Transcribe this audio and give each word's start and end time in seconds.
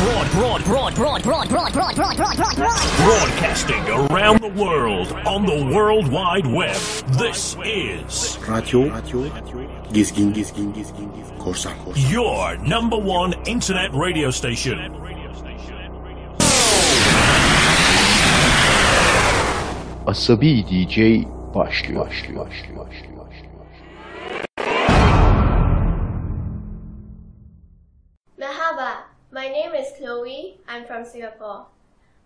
Broad, 0.00 0.30
broad, 0.30 0.64
broad, 0.64 0.94
broad, 0.94 1.22
broad, 1.22 1.48
broad, 1.50 1.72
broad, 1.74 1.94
broad, 1.94 2.16
broad, 2.16 2.36
broad, 2.36 2.56
broad. 2.56 2.96
Broadcasting 2.96 3.82
around 3.90 4.40
the 4.40 4.48
world 4.48 5.12
on 5.26 5.44
the 5.44 5.74
World 5.74 6.08
Wide 6.10 6.46
Web. 6.46 6.80
This 7.18 7.54
is 7.66 8.38
Radio 8.48 8.88
Gizgin 9.92 10.32
Your 12.10 12.56
number 12.66 12.96
one 12.96 13.34
internet 13.46 13.92
radio 13.92 14.30
station. 14.30 14.78
DJ 20.08 21.26
başlıyor. 21.54 22.06
başlıyor, 22.06 22.46
başlıyor, 22.46 22.86
başlıyor. 22.86 23.09
I'm 30.70 30.84
from 30.84 31.04
Singapore. 31.04 31.66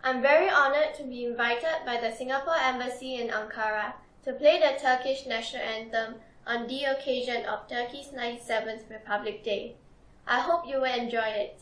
I'm 0.03 0.21
very 0.21 0.51
honored 0.51 0.93
to 0.97 1.05
be 1.05 1.25
invited 1.25 1.87
by 1.87 1.99
the 1.99 2.15
Singapore 2.15 2.59
Embassy 2.61 3.15
in 3.15 3.29
Ankara 3.29 3.95
to 4.23 4.35
play 4.35 4.61
the 4.61 4.79
Turkish 4.79 5.25
national 5.25 5.63
anthem 5.63 6.17
on 6.47 6.67
the 6.67 6.85
occasion 6.85 7.47
of 7.47 7.67
Turkey's 7.69 8.09
97th 8.09 8.91
Republic 8.91 9.43
Day. 9.43 9.77
I 10.27 10.41
hope 10.41 10.69
you 10.69 10.77
will 10.77 10.93
enjoy 10.93 11.21
it. 11.21 11.59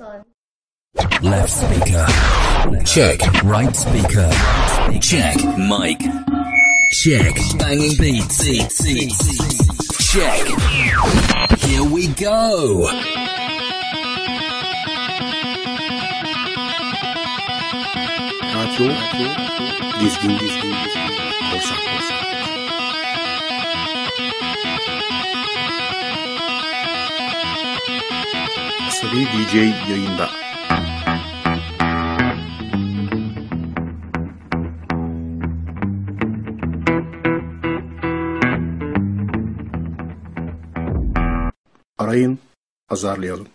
on. 0.00 0.24
Left 1.22 1.50
speaker. 1.50 2.06
Check. 2.84 3.20
Right 3.44 3.74
speaker. 3.74 4.30
Check. 5.00 5.36
Mic. 5.58 6.00
Check. 6.92 7.34
Banging 7.58 7.96
beats. 7.98 8.44
Check. 10.12 10.46
Here 11.58 11.84
we 11.84 12.08
go. 12.08 12.88
Radio. 18.80 18.86
Lisbon. 20.00 20.38
Lisbon. 20.38 20.38
Lisbon. 20.38 21.09
Salih 29.10 29.26
DJ 29.26 29.54
yayında. 29.90 30.28
Arayın, 41.98 42.38
azarlayalım. 42.88 43.46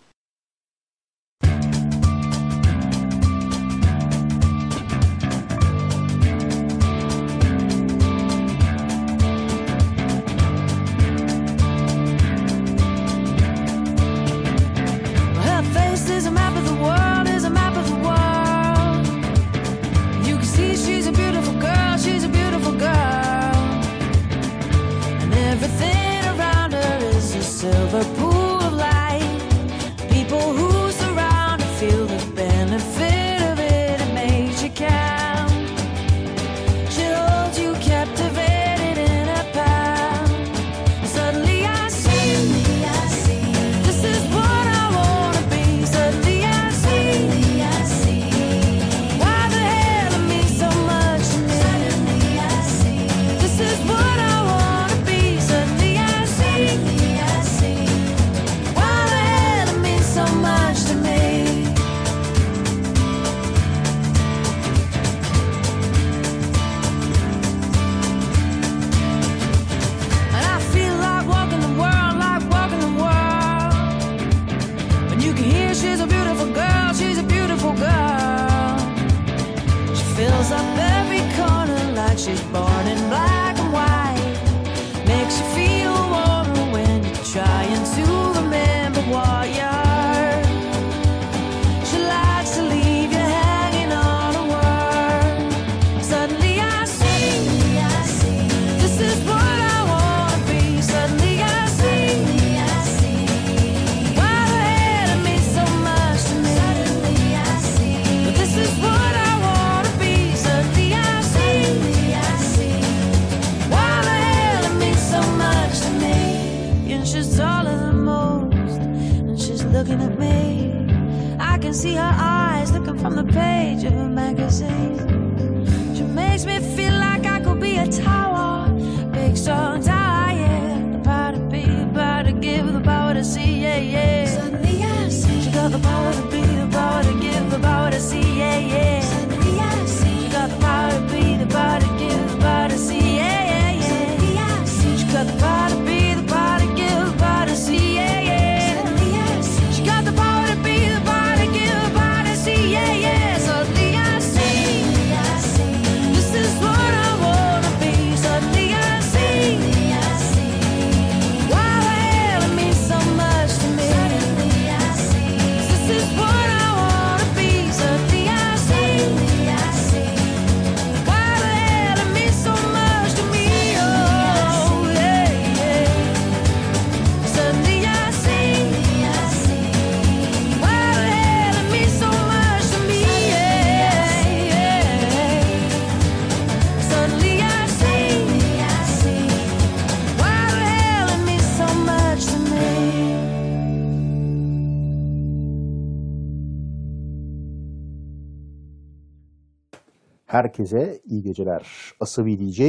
Herkese 200.36 201.00
iyi 201.06 201.22
geceler. 201.22 201.66
Asabi 202.00 202.38
DJ 202.38 202.60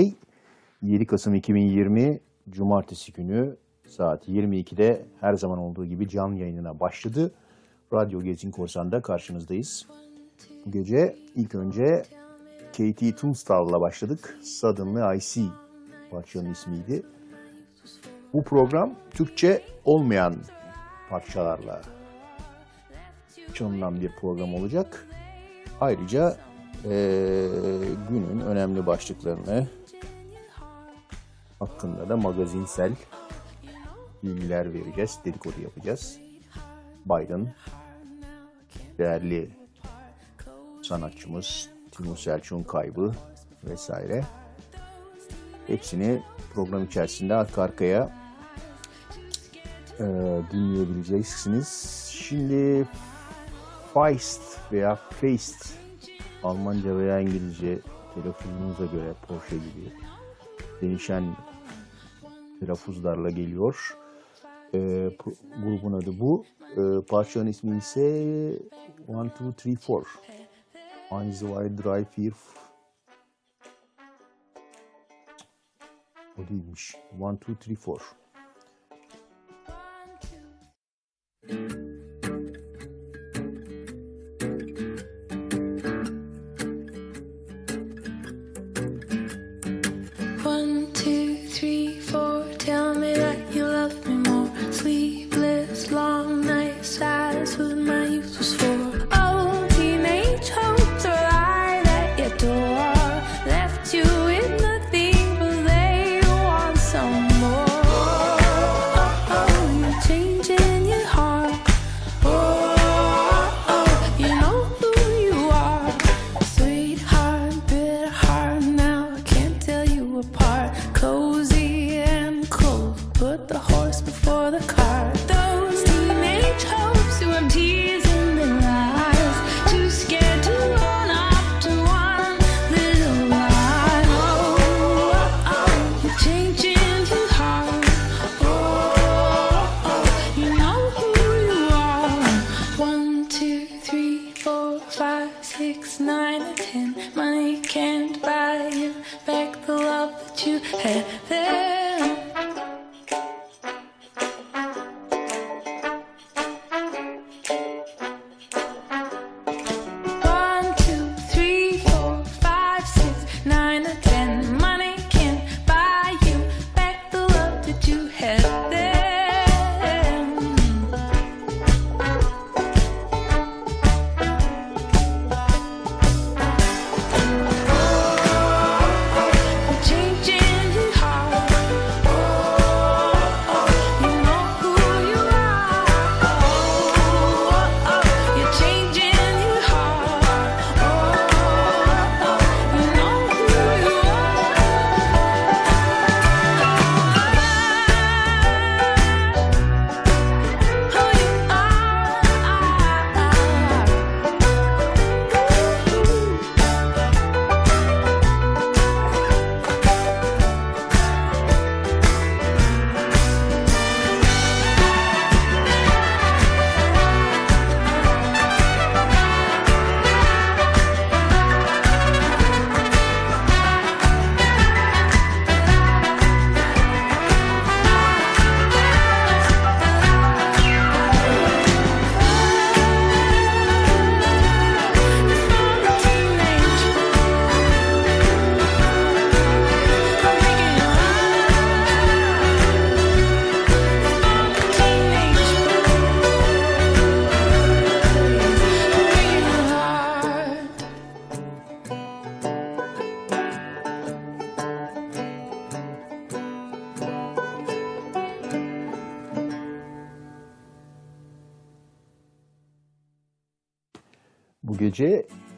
7 0.82 1.06
Kasım 1.08 1.36
2020 1.36 2.20
Cumartesi 2.50 3.14
günü 3.14 3.56
saat 3.88 4.28
22'de 4.30 5.06
her 5.22 5.34
zaman 5.34 5.60
olduğu 5.60 5.86
gibi 5.86 6.10
canlı 6.10 6.40
yayınına 6.40 6.80
başladı. 6.80 7.32
Radyo 7.94 8.22
Gezin 8.22 8.52
Korsan'da 8.52 9.02
karşınızdayız. 9.02 9.88
Bu 10.66 10.72
gece 10.72 11.16
ilk 11.36 11.56
önce 11.56 12.04
KT 12.74 13.18
Tunstall'la 13.18 13.82
başladık. 13.82 14.38
Suddenly 14.42 15.18
I 15.18 15.22
See 15.22 15.50
parçanın 16.12 16.52
ismiydi. 16.52 17.04
Bu 18.34 18.44
program 18.44 18.96
Türkçe 19.12 19.62
olmayan 19.86 20.36
parçalarla 21.10 21.82
çalınan 23.54 24.02
bir 24.02 24.12
program 24.22 24.56
olacak. 24.56 25.08
Ayrıca 25.82 26.47
eee, 26.84 27.48
günün 28.10 28.40
önemli 28.40 28.86
başlıklarını 28.86 29.68
hakkında 31.60 32.10
da 32.10 32.18
magazinsel 32.18 32.92
bilgiler 34.24 34.74
vereceğiz, 34.74 35.20
dedikodu 35.26 35.62
yapacağız. 35.62 36.20
Biden, 37.06 37.54
değerli 38.98 39.50
sanatçımız 40.84 41.70
Timur 41.92 42.18
Selçuk'un 42.18 42.64
kaybı 42.64 43.12
vesaire. 43.64 44.24
Hepsini 45.68 46.22
program 46.54 46.84
içerisinde 46.84 47.36
arka 47.36 47.62
arkaya 47.62 48.12
e, 50.00 50.04
dinleyebileceksiniz. 50.52 51.68
Şimdi 52.12 52.88
Feist 53.94 54.42
veya 54.72 54.96
Feist 54.96 55.74
Almanca 56.48 56.98
veya 56.98 57.20
İngilizce 57.20 57.80
telaffuzunuza 58.16 58.86
göre 58.86 59.14
Porsche 59.28 59.56
gibi 59.56 59.94
değişen 60.82 61.24
telaffuzlarla 62.60 63.30
geliyor. 63.30 63.98
E, 64.74 65.12
grubun 65.64 65.94
adı 65.94 66.20
bu. 66.20 66.46
Ee, 66.78 66.82
e, 66.82 67.02
parçanın 67.02 67.48
ismi 67.48 67.78
ise 67.78 68.02
1, 69.08 69.58
2, 69.58 69.70
3, 69.70 69.90
4. 69.90 70.08
Einzweil, 71.12 71.78
Dry, 71.78 72.06
Fear. 72.06 72.34
O 76.38 76.48
değilmiş. 76.50 76.96
1, 77.12 77.56
2, 77.56 77.72
3, 77.72 77.88
4. 77.88 78.02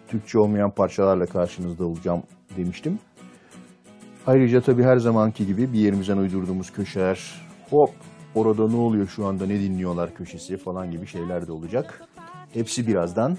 Türkçe 0.09 0.39
olmayan 0.39 0.71
parçalarla 0.71 1.25
karşınızda 1.25 1.85
olacağım 1.85 2.23
demiştim. 2.57 2.99
Ayrıca 4.27 4.61
tabii 4.61 4.83
her 4.83 4.97
zamanki 4.97 5.45
gibi 5.45 5.73
bir 5.73 5.79
yerimizden 5.79 6.17
uydurduğumuz 6.17 6.71
köşeler, 6.71 7.41
hop 7.69 7.89
orada 8.35 8.67
ne 8.67 8.75
oluyor 8.75 9.07
şu 9.07 9.25
anda 9.25 9.45
ne 9.45 9.59
dinliyorlar 9.59 10.13
köşesi 10.13 10.57
falan 10.57 10.91
gibi 10.91 11.07
şeyler 11.07 11.47
de 11.47 11.51
olacak. 11.51 12.03
Hepsi 12.53 12.87
birazdan 12.87 13.37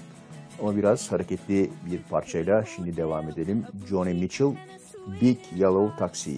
ama 0.61 0.75
biraz 0.75 1.11
hareketli 1.11 1.69
bir 1.91 1.99
parçayla 2.09 2.65
şimdi 2.75 2.97
devam 2.97 3.29
edelim. 3.29 3.65
Johnny 3.89 4.13
Mitchell, 4.13 4.55
Big 5.21 5.37
Yellow 5.55 5.97
Taxi. 5.97 6.37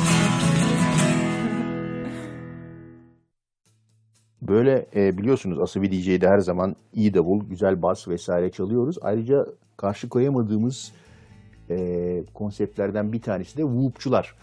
Böyle 4.51 4.85
e, 4.95 5.17
biliyorsunuz 5.17 5.59
Asabi 5.59 5.91
DJ'de 5.91 6.27
her 6.27 6.39
zaman 6.39 6.75
iyi 6.93 7.13
davul, 7.13 7.45
güzel 7.49 7.81
bas 7.81 8.07
vesaire 8.07 8.51
çalıyoruz. 8.51 8.97
Ayrıca 9.01 9.45
karşı 9.77 10.09
koyamadığımız 10.09 10.91
e, 11.69 12.23
konseptlerden 12.33 13.13
bir 13.13 13.21
tanesi 13.21 13.57
de 13.57 13.61
whoopçular. 13.61 14.35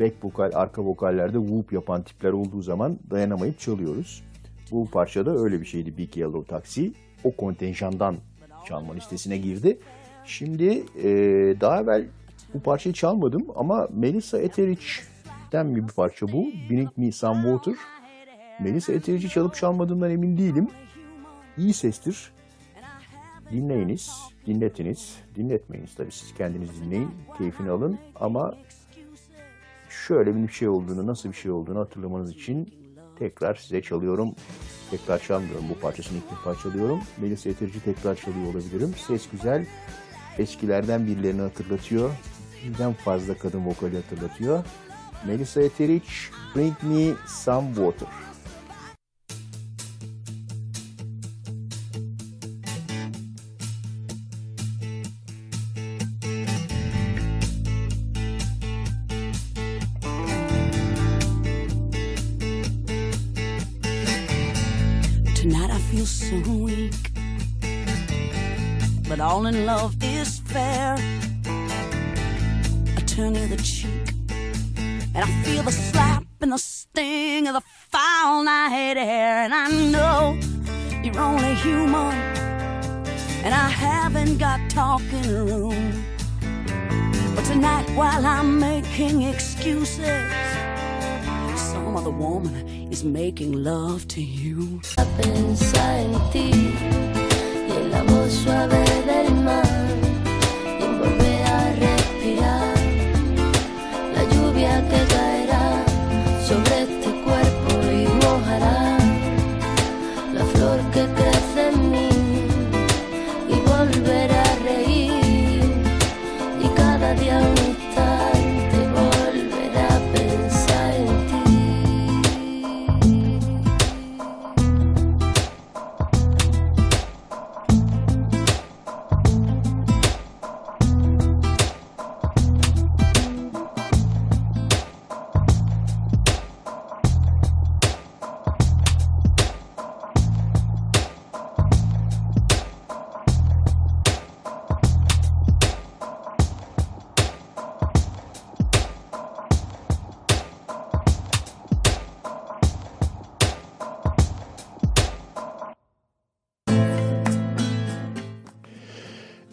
Back 0.00 0.24
vokal, 0.24 0.50
arka 0.54 0.84
vokallerde 0.84 1.38
whoop 1.38 1.72
yapan 1.72 2.02
tipler 2.02 2.32
olduğu 2.32 2.62
zaman 2.62 2.98
dayanamayıp 3.10 3.58
çalıyoruz. 3.58 4.24
Bu 4.70 4.90
parça 4.90 5.26
da 5.26 5.38
öyle 5.38 5.60
bir 5.60 5.66
şeydi 5.66 5.98
Big 5.98 6.16
Yellow 6.16 6.56
Taxi. 6.56 6.92
O 7.24 7.36
kontenjandan 7.36 8.16
çalma 8.68 8.94
listesine 8.94 9.38
girdi. 9.38 9.78
Şimdi 10.24 10.84
e, 11.02 11.10
daha 11.60 11.80
evvel 11.80 12.06
bu 12.54 12.60
parçayı 12.60 12.94
çalmadım 12.94 13.46
ama 13.56 13.88
Melissa 13.92 14.38
Etheridge'den 14.38 15.76
bir 15.76 15.86
parça 15.86 16.32
bu. 16.32 16.46
Bring 16.70 16.88
Me 16.96 17.12
Some 17.12 17.42
Water. 17.42 17.95
Melisa 18.60 18.92
Etheridge'i 18.92 19.30
çalıp 19.30 19.54
çalmadığımdan 19.54 20.10
emin 20.10 20.36
değilim. 20.36 20.68
İyi 21.56 21.72
sestir. 21.72 22.32
Dinleyiniz, 23.52 24.10
dinletiniz. 24.46 25.16
Dinletmeyiniz 25.34 25.94
tabii 25.94 26.12
siz 26.12 26.34
kendiniz 26.34 26.82
dinleyin, 26.82 27.10
keyfini 27.38 27.70
alın. 27.70 27.98
Ama 28.14 28.54
şöyle 30.06 30.36
bir 30.36 30.48
şey 30.48 30.68
olduğunu, 30.68 31.06
nasıl 31.06 31.28
bir 31.28 31.36
şey 31.36 31.50
olduğunu 31.50 31.78
hatırlamanız 31.78 32.30
için 32.30 32.74
tekrar 33.18 33.54
size 33.54 33.82
çalıyorum. 33.82 34.34
Tekrar 34.90 35.18
çalmıyorum 35.18 35.64
bu 35.70 35.80
parçasını 35.80 36.18
ilk 36.18 36.30
defa 36.30 36.54
çalıyorum. 36.62 37.00
Melisa 37.18 37.50
Etheridge'i 37.50 37.80
tekrar 37.80 38.14
çalıyor 38.14 38.54
olabilirim. 38.54 38.94
Ses 39.06 39.30
güzel. 39.30 39.66
Eskilerden 40.38 41.06
birilerini 41.06 41.40
hatırlatıyor. 41.40 42.10
Birden 42.64 42.92
fazla 42.92 43.38
kadın 43.38 43.66
vokali 43.66 43.96
hatırlatıyor. 43.96 44.64
Melissa 45.26 45.62
Etheridge, 45.62 46.06
Bring 46.54 46.74
Me 46.82 47.14
Some 47.26 47.66
Water. 47.74 48.25
All 69.46 69.52
love 69.52 69.94
is 70.02 70.40
fair. 70.40 70.96
I 72.96 73.00
turn 73.06 73.34
the 73.34 73.56
cheek. 73.62 74.08
And 75.14 75.18
I 75.24 75.42
feel 75.44 75.62
the 75.62 75.70
slap 75.70 76.24
and 76.40 76.52
the 76.52 76.58
sting 76.58 77.46
of 77.46 77.54
the 77.54 77.62
foul 77.92 78.42
night 78.42 78.96
air. 78.96 79.44
And 79.44 79.54
I 79.54 79.70
know 79.70 80.36
you're 81.04 81.20
only 81.20 81.54
human. 81.56 82.14
And 83.44 83.54
I 83.54 83.68
haven't 83.68 84.38
got 84.38 84.58
talking 84.68 85.22
room. 85.28 86.04
But 87.36 87.44
tonight, 87.44 87.88
while 87.94 88.26
I'm 88.26 88.58
making 88.58 89.22
excuses, 89.22 90.28
some 91.54 91.96
other 91.96 92.10
woman 92.10 92.88
is 92.90 93.04
making 93.04 93.52
love 93.52 94.08
to 94.08 94.20
you. 94.20 94.80
ti 96.32 96.50
y 97.68 97.72
en 97.76 97.90
la 97.90 98.30
suave 98.30 98.84
del 99.06 99.15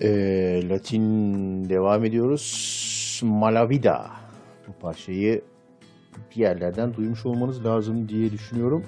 Ee, 0.01 0.69
Latin 0.69 1.69
devam 1.69 2.05
ediyoruz. 2.05 3.21
Malavida. 3.23 4.07
Bu 4.67 4.73
parçayı 4.81 5.41
bir 6.31 6.41
yerlerden 6.41 6.93
duymuş 6.93 7.25
olmanız 7.25 7.65
lazım 7.65 8.09
diye 8.09 8.31
düşünüyorum. 8.31 8.83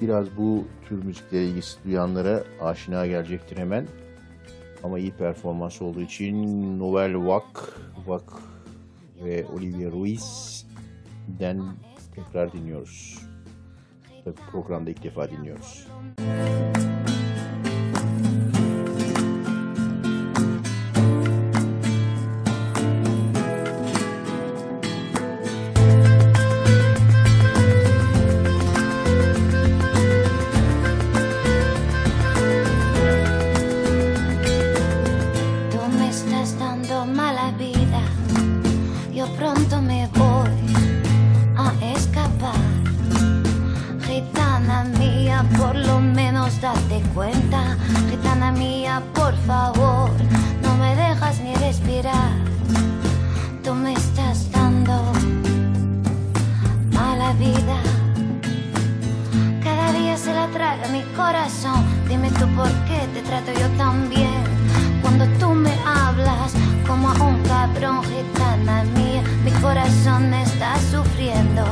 biraz 0.00 0.36
bu 0.36 0.64
tür 0.88 1.04
müziklere 1.04 1.44
ilgisi 1.44 1.84
duyanlara 1.84 2.44
aşina 2.60 3.06
gelecektir 3.06 3.56
hemen. 3.56 3.86
Ama 4.82 4.98
iyi 4.98 5.12
performans 5.12 5.82
olduğu 5.82 6.00
için 6.00 6.44
Noel 6.78 7.26
Vak, 7.26 7.80
Vak 8.06 8.32
ve 9.24 9.46
Olivia 9.46 9.90
Ruiz'den 9.90 11.62
tekrar 12.14 12.52
dinliyoruz. 12.52 13.18
Tabii 14.24 14.40
programda 14.52 14.90
ilk 14.90 15.02
defa 15.02 15.30
dinliyoruz. 15.30 15.86
Tú 16.18 16.85
Cada 59.62 59.92
día 59.92 60.16
se 60.16 60.32
la 60.32 60.46
traga 60.48 60.88
mi 60.88 61.02
corazón. 61.14 61.84
Dime 62.08 62.30
tú 62.30 62.46
por 62.54 62.70
qué 62.86 63.00
te 63.14 63.22
trato 63.22 63.52
yo 63.52 63.68
tan 63.76 64.08
bien. 64.08 64.42
Cuando 65.02 65.26
tú 65.38 65.50
me 65.54 65.72
hablas 65.84 66.52
como 66.86 67.08
a 67.08 67.14
un 67.14 67.42
cabrón, 67.42 68.02
gitana 68.04 68.84
mía, 68.96 69.22
mi 69.44 69.50
corazón 69.62 70.32
está 70.34 70.76
sufriendo. 70.90 71.64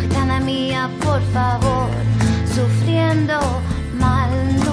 Gitana 0.00 0.40
mía, 0.40 0.90
por 1.02 1.20
favor, 1.32 1.88
sufriendo 2.54 3.38
malnutrición, 3.98 4.71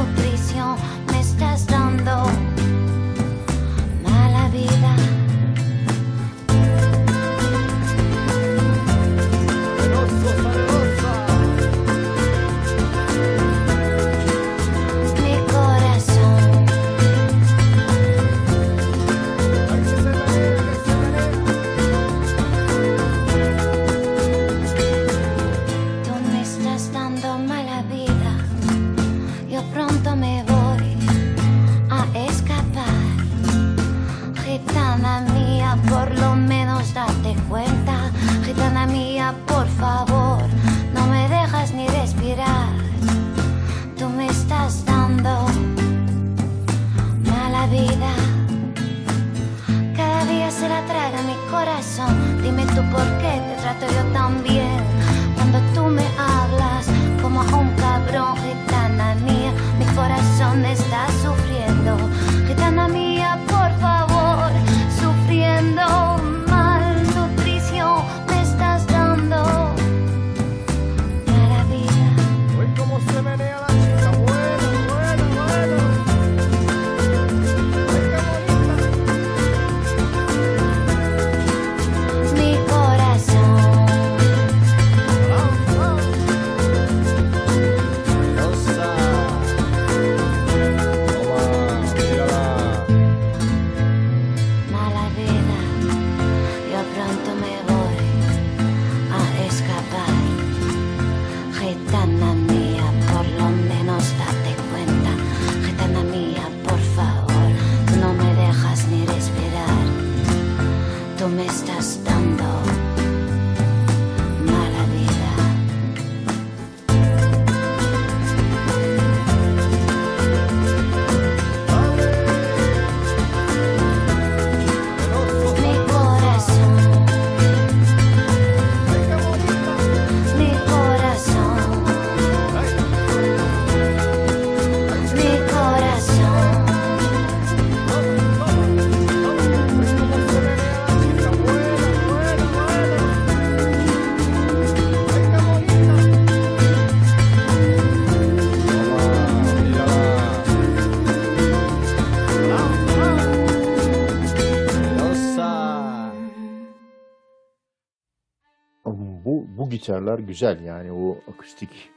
gitarlar 159.90 160.20
güzel 160.20 160.64
yani 160.64 160.92
o 160.92 161.18
akustik 161.34 161.90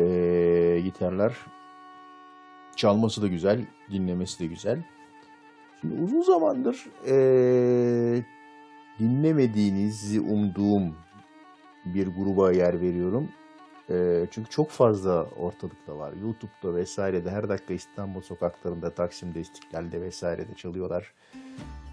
eee, 0.00 0.80
gitarlar 0.80 1.46
çalması 2.76 3.22
da 3.22 3.28
güzel, 3.28 3.66
dinlemesi 3.90 4.40
de 4.40 4.46
güzel. 4.46 4.82
Şimdi 5.80 6.02
uzun 6.02 6.22
zamandır 6.22 6.86
eee, 7.06 8.24
dinlemediğinizi 8.98 10.20
umduğum 10.20 10.94
bir 11.84 12.06
gruba 12.06 12.52
yer 12.52 12.80
veriyorum. 12.80 13.28
Eee, 13.90 14.26
çünkü 14.30 14.50
çok 14.50 14.70
fazla 14.70 15.24
ortalıkta 15.24 15.98
var. 15.98 16.12
YouTube'da 16.22 16.74
vesairede 16.74 17.30
her 17.30 17.48
dakika 17.48 17.74
İstanbul 17.74 18.20
sokaklarında, 18.20 18.90
Taksim'de, 18.94 19.40
İstiklal'de 19.40 20.00
vesairede 20.00 20.54
çalıyorlar. 20.54 21.12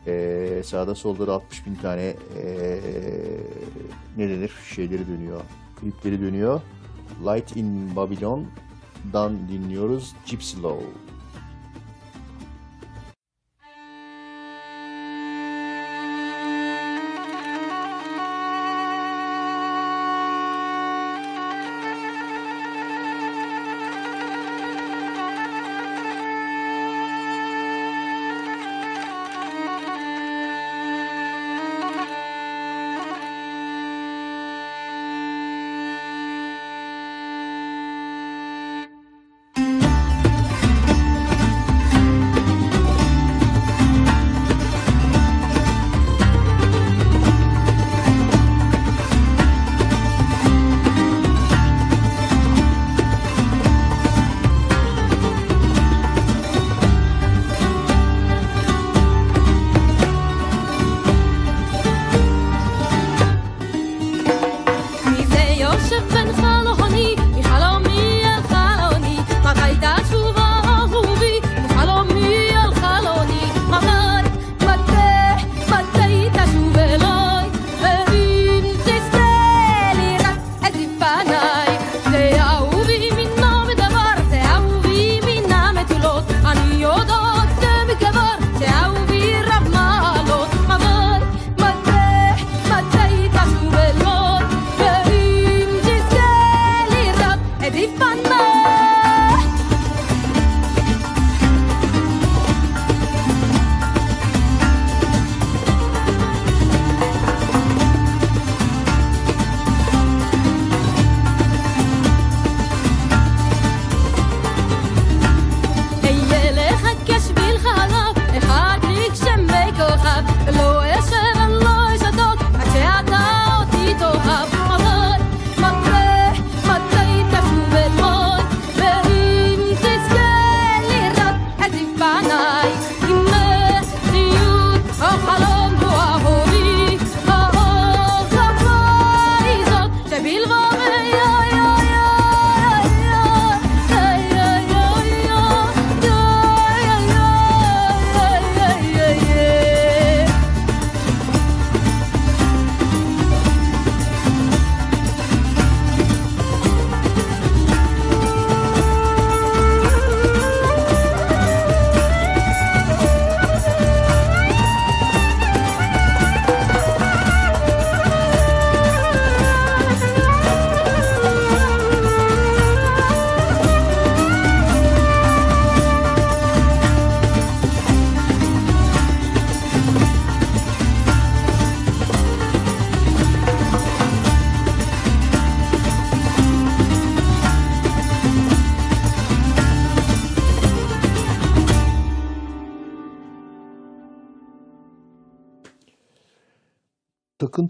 Ee, 0.08 0.62
sağda 0.66 0.96
solda 0.96 1.28
da 1.28 1.34
60 1.34 1.66
bin 1.66 1.76
tane 1.76 2.02
ee, 2.02 2.80
ne 4.18 4.30
denir 4.30 4.52
şeyleri 4.76 5.08
dönüyor, 5.08 5.42
klipleri 5.82 6.22
dönüyor. 6.22 6.62
Light 7.26 7.56
in 7.56 7.96
Babylon'dan 7.96 9.50
dinliyoruz 9.50 10.14
Gypsy 10.26 10.62
Love. 10.62 10.84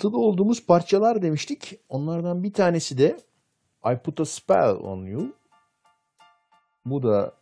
Takıntılı 0.02 0.22
olduğumuz 0.22 0.66
parçalar 0.66 1.22
demiştik. 1.22 1.80
Onlardan 1.90 2.44
bir 2.44 2.54
tanesi 2.54 2.98
de 2.98 3.20
I 3.86 3.98
Put 3.98 4.20
a 4.20 4.26
Spell 4.26 4.76
on 4.76 5.06
You. 5.06 5.36
Bu 6.86 7.04
da 7.04 7.34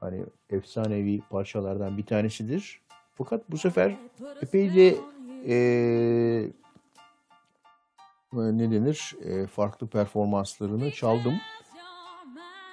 hani 0.00 0.24
efsanevi 0.50 1.20
parçalardan 1.30 1.98
bir 1.98 2.06
tanesidir. 2.06 2.80
Fakat 3.14 3.50
bu 3.50 3.58
sefer 3.58 3.96
epey 4.42 4.74
de 4.74 4.96
eee, 5.44 6.52
ne 8.32 8.70
denir 8.70 9.16
eee, 9.24 9.46
farklı 9.46 9.86
performanslarını 9.86 10.90
çaldım. 10.90 11.34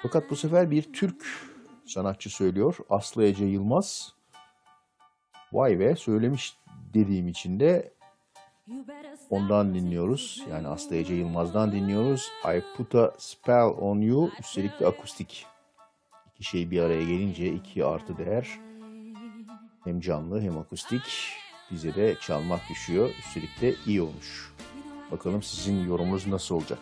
Fakat 0.01 0.29
bu 0.29 0.35
sefer 0.35 0.71
bir 0.71 0.93
Türk 0.93 1.25
sanatçı 1.85 2.29
söylüyor. 2.29 2.77
Aslı 2.89 3.23
Ece 3.23 3.45
Yılmaz. 3.45 4.13
Vay 5.53 5.79
be 5.79 5.95
söylemiş 5.95 6.57
dediğim 6.93 7.27
için 7.27 7.59
de 7.59 7.92
ondan 9.29 9.73
dinliyoruz. 9.73 10.43
Yani 10.49 10.67
Aslı 10.67 10.95
Ece 10.95 11.13
Yılmaz'dan 11.13 11.71
dinliyoruz. 11.71 12.31
I 12.45 12.61
Put 12.77 12.95
a 12.95 13.13
Spell 13.17 13.65
on 13.65 14.01
You. 14.01 14.29
Üstelik 14.39 14.79
de 14.79 14.87
akustik. 14.87 15.45
İki 16.33 16.43
şey 16.43 16.71
bir 16.71 16.81
araya 16.81 17.03
gelince 17.03 17.53
iki 17.53 17.85
artı 17.85 18.17
değer. 18.17 18.59
Hem 19.83 19.99
canlı 19.99 20.41
hem 20.41 20.57
akustik. 20.57 21.01
Bize 21.71 21.95
de 21.95 22.15
çalmak 22.21 22.61
düşüyor. 22.69 23.09
Üstelik 23.19 23.61
de 23.61 23.75
iyi 23.85 24.01
olmuş. 24.01 24.53
Bakalım 25.11 25.43
sizin 25.43 25.87
yorumunuz 25.87 26.27
nasıl 26.27 26.55
olacak? 26.55 26.79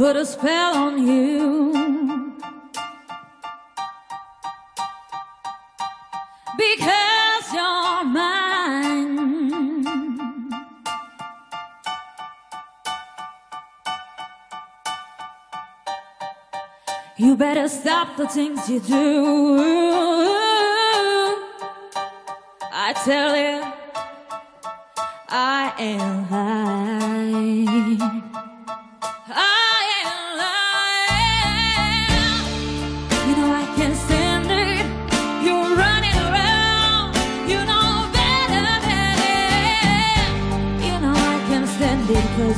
Put 0.00 0.16
a 0.16 0.24
spell 0.24 0.76
on 0.76 1.06
you 1.06 2.34
because 6.56 7.52
you're 7.52 8.04
mine. 8.04 9.20
You 17.18 17.36
better 17.36 17.68
stop 17.68 18.16
the 18.16 18.26
things 18.26 18.70
you 18.70 18.80
do. 18.80 19.26
I 22.72 22.94
tell 23.04 23.36
you, 23.36 23.62
I 25.28 25.74
am 25.78 26.30
lying. 26.30 26.69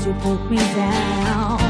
İt 0.07 0.15
because 0.15 0.27
you 0.27 0.37
put 0.37 0.51
me 0.51 0.57
down. 0.57 1.62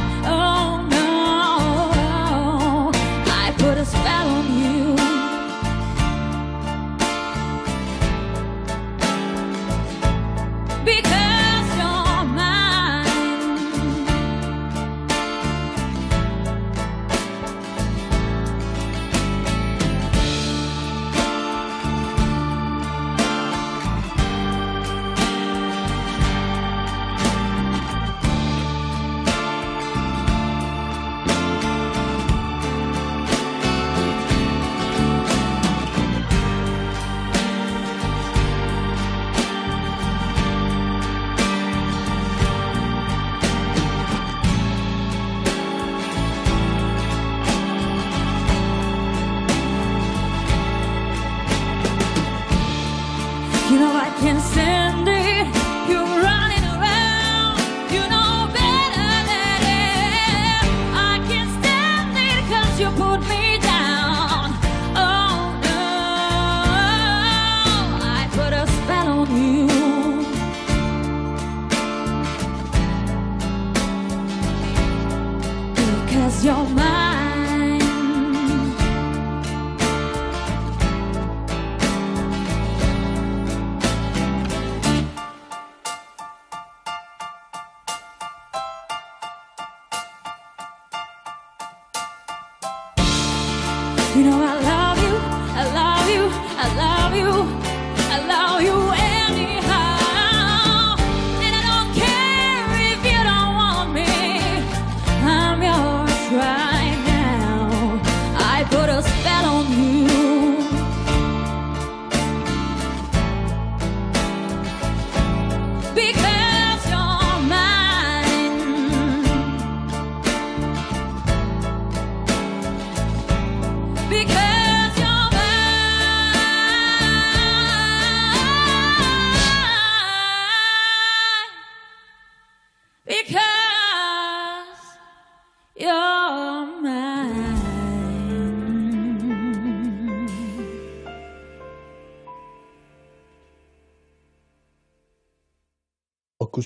Because 76.33 76.45
you're 76.47 76.69
mine. 76.75 77.12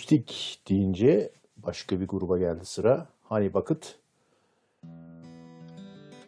akustik 0.07 0.61
deyince 0.69 1.31
başka 1.57 2.01
bir 2.01 2.09
gruba 2.09 2.39
geldi 2.39 2.65
sıra. 2.65 3.07
Hani 3.25 3.55
Bucket. 3.55 3.99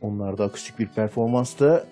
Onlar 0.00 0.38
da 0.38 0.44
akustik 0.44 0.78
bir 0.78 0.88
performansta 0.88 1.86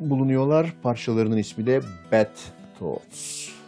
bulunuyorlar. 0.00 0.74
Parçalarının 0.82 1.36
ismi 1.36 1.66
de 1.66 1.80
Bad 2.12 2.36
Thoughts. 2.78 3.59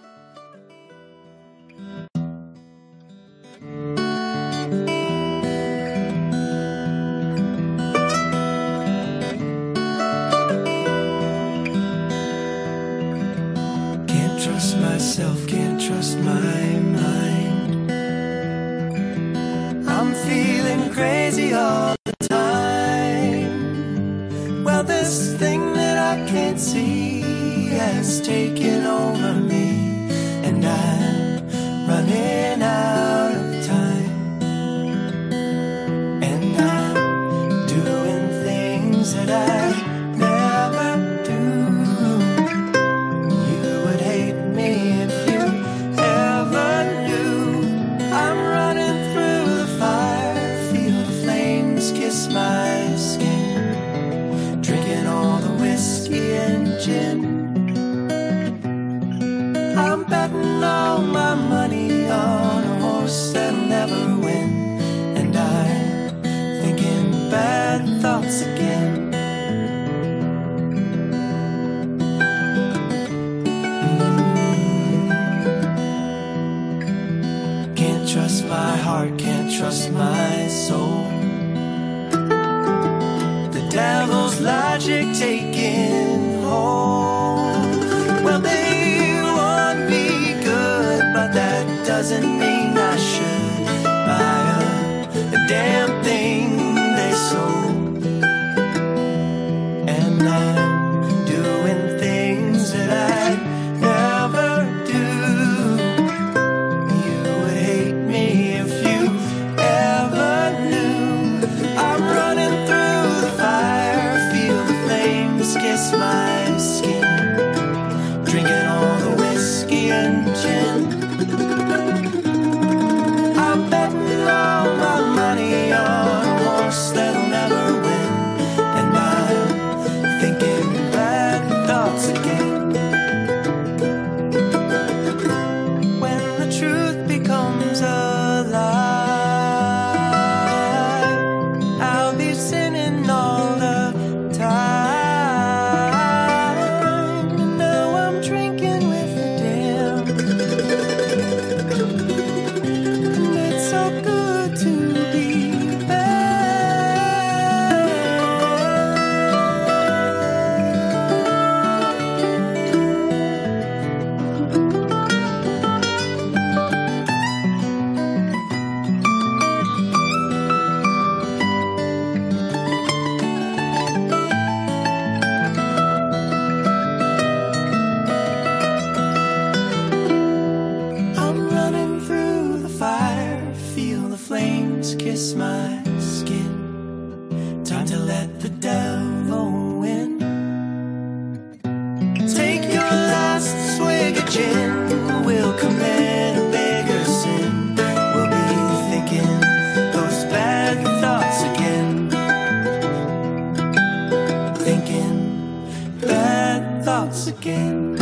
again. 207.42 207.98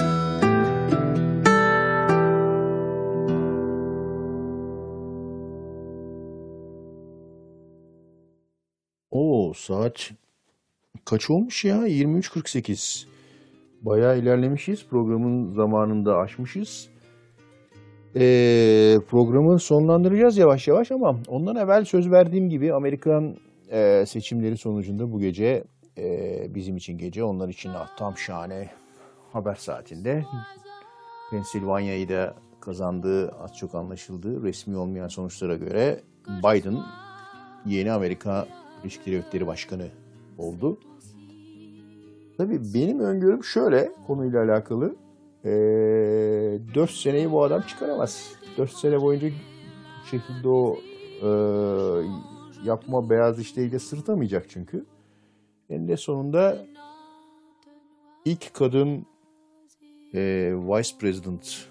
Oo 9.10 9.52
saat 9.54 10.10
kaç 11.04 11.30
olmuş 11.30 11.64
ya? 11.64 11.76
23.48. 11.76 13.06
Bayağı 13.82 14.18
ilerlemişiz. 14.18 14.86
Programın 14.86 15.54
zamanında 15.54 16.16
aşmışız. 16.16 16.88
Ee, 18.16 18.98
programı 19.08 19.58
sonlandıracağız 19.58 20.38
yavaş 20.38 20.68
yavaş 20.68 20.90
ama 20.90 21.20
ondan 21.28 21.56
evvel 21.56 21.84
söz 21.84 22.10
verdiğim 22.10 22.50
gibi 22.50 22.74
Amerikan 22.74 23.36
e, 23.70 24.04
seçimleri 24.06 24.56
sonucunda 24.56 25.12
bu 25.12 25.20
gece 25.20 25.64
e, 25.98 26.46
bizim 26.54 26.76
için 26.76 26.98
gece, 26.98 27.24
onlar 27.24 27.48
için 27.48 27.70
ah, 27.70 27.96
tam 27.96 28.18
şahane 28.18 28.79
haber 29.32 29.54
saatinde 29.54 30.24
Pensilvanya'yı 31.30 32.08
da 32.08 32.34
kazandığı 32.60 33.28
az 33.28 33.56
çok 33.56 33.74
anlaşıldı. 33.74 34.42
Resmi 34.42 34.76
olmayan 34.76 35.08
sonuçlara 35.08 35.56
göre 35.56 36.00
Biden 36.28 36.78
yeni 37.66 37.92
Amerika 37.92 38.46
Birleşik 38.78 39.06
Devletleri 39.06 39.46
Başkanı 39.46 39.88
oldu. 40.38 40.78
Tabii 42.36 42.60
benim 42.74 43.00
öngörüm 43.00 43.44
şöyle 43.44 43.92
konuyla 44.06 44.44
alakalı. 44.44 44.96
Ee, 45.44 45.50
4 46.74 46.90
seneyi 46.90 47.32
bu 47.32 47.42
adam 47.42 47.62
çıkaramaz. 47.62 48.32
4 48.56 48.70
sene 48.70 49.00
boyunca 49.00 49.28
bu 49.28 50.06
şekilde 50.06 50.48
o 50.48 50.76
e, 51.22 51.28
yapma 52.64 53.10
beyaz 53.10 53.38
işleriyle 53.38 53.78
sırtamayacak 53.78 54.46
çünkü. 54.48 54.86
Eninde 55.70 55.96
sonunda 55.96 56.58
ilk 58.24 58.54
kadın 58.54 59.06
e, 60.14 60.52
Vice 60.54 60.90
President 60.98 61.66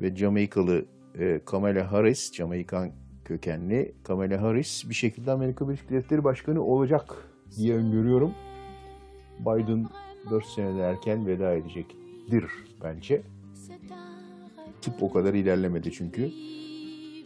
ve 0.00 0.16
Jamaikalı 0.16 0.84
e, 1.18 1.40
Kamala 1.44 1.92
Harris, 1.92 2.32
Jamaikan 2.32 2.90
kökenli 3.24 3.94
Kamala 4.04 4.42
Harris 4.42 4.88
bir 4.88 4.94
şekilde 4.94 5.30
Amerika 5.30 5.68
Birleşik 5.68 5.90
Devletleri 5.90 6.24
Başkanı 6.24 6.64
olacak 6.64 7.28
diye 7.56 7.74
öngörüyorum. 7.74 8.34
Biden 9.40 9.86
4 10.30 10.44
senede 10.46 10.82
erken 10.82 11.26
veda 11.26 11.52
edecektir 11.54 12.44
bence. 12.84 13.22
Tıp 14.82 15.02
o 15.02 15.12
kadar 15.12 15.34
ilerlemedi 15.34 15.92
çünkü. 15.92 16.22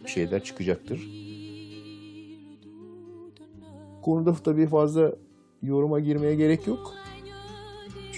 Bir 0.03 0.09
şeyler 0.09 0.43
çıkacaktır. 0.43 1.09
Konuda 4.01 4.33
tabii 4.33 4.67
fazla 4.67 5.15
yoruma 5.61 5.99
girmeye 5.99 6.35
gerek 6.35 6.67
yok. 6.67 7.02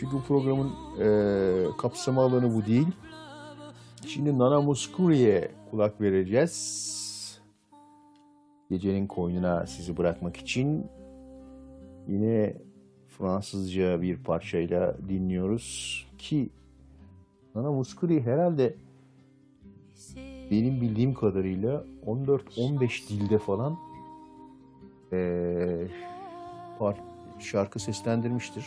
Çünkü 0.05 0.17
bu 0.17 0.21
programın 0.21 0.71
e, 0.99 1.77
kapsama 1.77 2.21
alanı 2.21 2.55
bu 2.55 2.65
değil. 2.65 2.87
Şimdi 4.07 4.37
Nana 4.39 4.61
Muscuri'ye 4.61 5.51
kulak 5.71 6.01
vereceğiz. 6.01 7.41
Gecenin 8.69 9.07
koynuna 9.07 9.65
sizi 9.65 9.97
bırakmak 9.97 10.37
için 10.37 10.87
yine 12.07 12.53
Fransızca 13.07 14.01
bir 14.01 14.23
parçayla 14.23 14.97
dinliyoruz 15.09 16.07
ki 16.17 16.49
Nana 17.55 17.71
Muscuri 17.71 18.21
herhalde 18.21 18.75
benim 20.51 20.81
bildiğim 20.81 21.13
kadarıyla 21.13 21.85
14-15 22.05 23.09
dilde 23.09 23.37
falan 23.37 23.77
par- 26.79 27.03
şarkı 27.39 27.79
seslendirmiştir. 27.79 28.65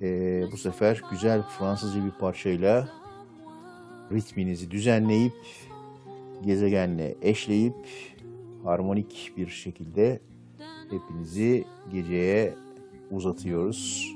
Eee, 0.00 0.48
bu 0.52 0.56
sefer 0.56 1.02
güzel 1.10 1.42
Fransızca 1.42 2.04
bir 2.04 2.10
parçayla 2.10 2.88
ritminizi 4.12 4.70
düzenleyip 4.70 5.32
gezegenle 6.44 7.16
eşleyip 7.22 7.88
harmonik 8.64 9.32
bir 9.36 9.48
şekilde 9.48 10.20
hepinizi 10.90 11.64
geceye 11.92 12.54
uzatıyoruz. 13.10 14.10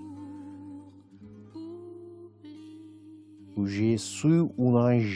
Je 3.67 3.99
suis 3.99 4.51
un 4.59 4.75
ange. 4.75 5.07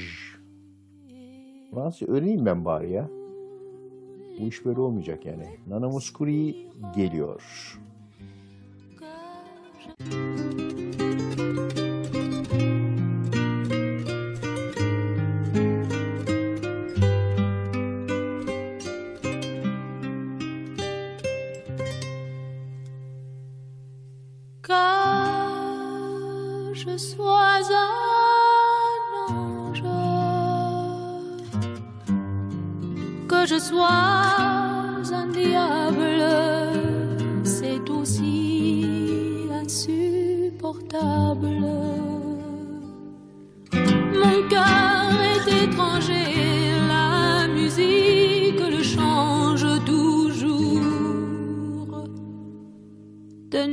Fransızca 1.71 2.13
öğreneyim 2.13 2.47
ben 2.47 2.65
bari 2.65 2.93
ya. 2.93 3.09
Bu 4.41 4.45
iş 4.45 4.65
böyle 4.65 4.81
olmayacak 4.81 5.27
yani. 5.27 5.47
Nana 5.69 5.89
Muscuri 5.89 6.57
geliyor. 6.97 7.43
Que 24.63 24.75
je 26.75 26.97
sois 26.99 27.71
un 27.71 29.33
ange, 29.33 29.83
que 33.29 33.47
je 33.47 33.59
sois 33.59 35.13
un 35.13 35.27
diable, 35.33 35.88
Mon 40.91 41.37
cœur 44.49 45.11
est 45.33 45.65
étranger, 45.65 46.81
la 46.89 47.47
musique 47.49 48.61
le 48.71 48.83
change 48.83 49.67
toujours. 49.85 50.81
De 53.51 53.67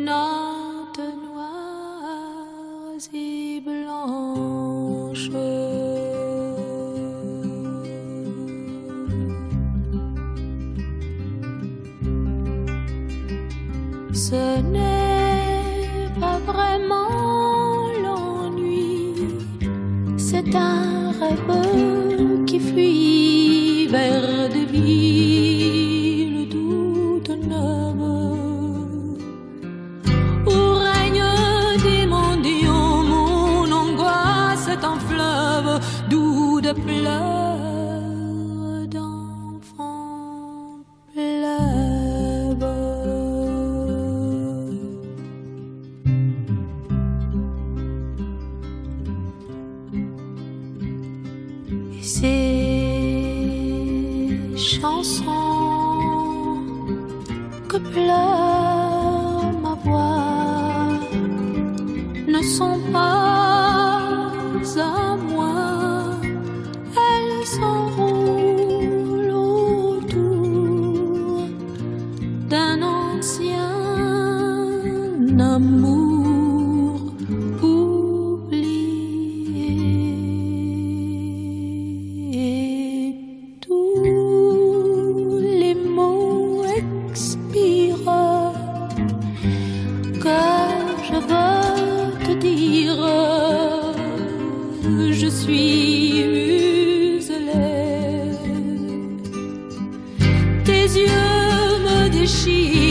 me 102.46 102.85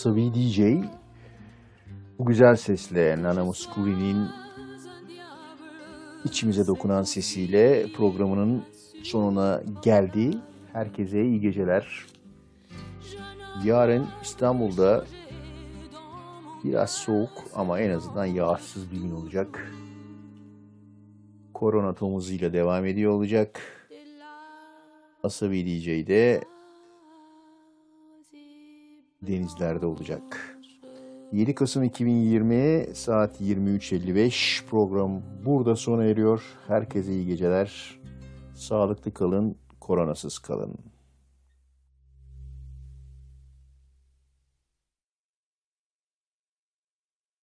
Asabi 0.00 0.34
DJ 0.34 0.60
bu 2.18 2.24
güzel 2.24 2.56
sesle 2.56 3.22
Nana 3.22 3.44
Muscuri'nin 3.44 4.28
içimize 6.24 6.66
dokunan 6.66 7.02
sesiyle 7.02 7.86
programının 7.96 8.64
sonuna 9.02 9.62
geldi. 9.82 10.30
Herkese 10.72 11.24
iyi 11.24 11.40
geceler. 11.40 12.06
Yarın 13.64 14.06
İstanbul'da 14.22 15.04
biraz 16.64 16.90
soğuk 16.90 17.44
ama 17.54 17.80
en 17.80 17.90
azından 17.90 18.26
yağsız 18.26 18.92
bir 18.92 18.96
gün 18.96 19.10
olacak. 19.10 19.72
Korona 21.54 21.94
tomuzuyla 21.94 22.52
devam 22.52 22.86
ediyor 22.86 23.12
olacak. 23.12 23.60
Asabi 25.22 25.66
DJ 25.66 25.86
de 26.06 26.40
denizlerde 29.26 29.86
olacak. 29.86 30.56
7 31.32 31.54
Kasım 31.54 31.82
2020 31.82 32.86
saat 32.94 33.40
23.55 33.40 34.64
program 34.66 35.22
burada 35.44 35.76
sona 35.76 36.04
eriyor. 36.04 36.42
Herkese 36.66 37.12
iyi 37.12 37.26
geceler. 37.26 38.00
Sağlıklı 38.54 39.14
kalın, 39.14 39.56
koronasız 39.80 40.38
kalın. 40.38 40.89